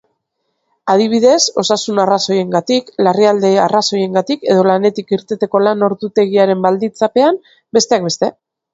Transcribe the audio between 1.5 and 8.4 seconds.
osasun-arrazoiengatik, larrialdi-arrazoiengatik edo lanetik irteteko lan-ordutegiaren baldintzapean, besteak beste.